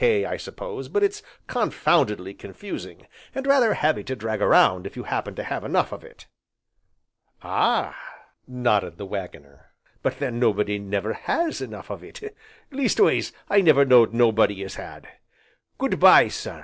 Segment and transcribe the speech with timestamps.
[0.03, 3.05] K., I suppose, but it's confoundedly confusing,
[3.35, 6.25] and rather heavy to drag around if you happen to have enough of it"
[7.43, 7.95] "Ah!"
[8.47, 9.67] nodded the Waggoner,
[10.01, 12.35] "but then nobody never has enough of it,
[12.71, 15.07] leastways, I never knowed nobody as had.
[15.77, 16.59] Good bye, sir!